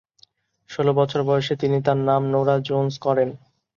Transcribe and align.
ষোল 0.69 0.87
বছর 0.91 1.21
বয়সে 1.23 1.53
তিনি 1.55 1.77
তার 1.85 1.99
নাম 2.07 2.21
নোরা 2.31 2.55
জোন্স 2.67 2.93
করেন। 2.97 3.29